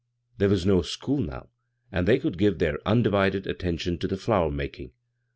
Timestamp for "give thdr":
2.39-2.77